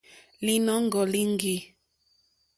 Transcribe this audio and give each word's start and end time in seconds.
Lìnɔ̀ŋɡɔ̀ 0.45 1.05
líŋɡî. 1.11 1.55